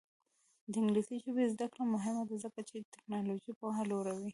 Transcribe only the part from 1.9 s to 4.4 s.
مهمه ده ځکه چې تکنالوژي پوهه لوړوي.